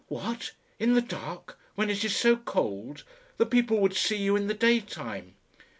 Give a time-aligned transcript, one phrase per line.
[0.07, 0.53] "What!
[0.79, 3.03] in the dark, when it is so cold?
[3.37, 5.35] The people would see you in the daytime."